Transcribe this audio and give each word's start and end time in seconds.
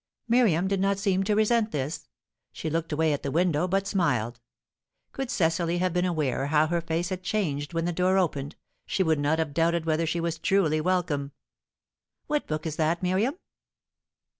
Miriam 0.27 0.67
did 0.67 0.79
not 0.79 0.97
seem 0.97 1.21
to 1.25 1.35
resent 1.35 1.71
this. 1.71 2.07
She 2.51 2.71
looked 2.71 2.91
away 2.91 3.13
at 3.13 3.21
the 3.21 3.29
window, 3.29 3.67
but 3.67 3.85
smiled. 3.85 4.39
Could 5.11 5.29
Cecily 5.29 5.77
have 5.77 5.93
been 5.93 6.05
aware 6.05 6.47
how 6.47 6.65
her 6.65 6.81
face 6.81 7.09
had 7.09 7.21
changed 7.21 7.75
when 7.75 7.85
the 7.85 7.93
door 7.93 8.17
opened, 8.17 8.55
she 8.87 9.03
would 9.03 9.19
not 9.19 9.37
have 9.37 9.53
doubted 9.53 9.85
whether 9.85 10.07
she 10.07 10.19
was 10.19 10.39
truly 10.39 10.81
welcome. 10.81 11.33
"What 12.25 12.47
book 12.47 12.65
is 12.65 12.77
that, 12.77 13.03
Miriam?" 13.03 13.35